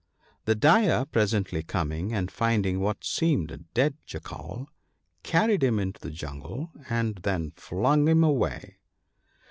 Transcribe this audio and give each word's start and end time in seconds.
The 0.45 0.55
dyer 0.55 1.05
presently 1.05 1.61
coming, 1.61 2.11
and 2.11 2.27
rinding 2.31 2.79
what 2.79 3.03
seemed 3.03 3.51
a 3.51 3.57
dead 3.57 3.97
Jackal, 4.07 4.67
carried 5.21 5.61
him 5.61 5.77
into 5.77 5.99
the 6.01 6.09
jungle 6.09 6.71
and 6.89 7.17
then 7.17 7.51
flung 7.55 8.07
him 8.07 8.23
away. 8.23 8.79